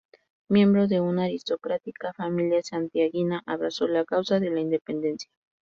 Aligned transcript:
Miembro 0.49 0.87
de 0.87 0.99
una 0.99 1.25
aristocrática 1.25 2.11
familia 2.13 2.63
santiaguina, 2.63 3.43
abrazó 3.45 3.87
la 3.87 4.03
causa 4.03 4.39
de 4.39 4.49
la 4.49 4.59
independencia. 4.59 5.29